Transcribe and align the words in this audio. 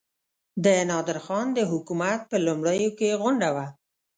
د 0.65 0.67
نادرخان 0.89 1.47
د 1.53 1.59
حکومت 1.71 2.19
په 2.31 2.37
لومړیو 2.45 2.89
کې 2.99 3.19
غونډه 3.21 3.49
وه. 3.55 3.65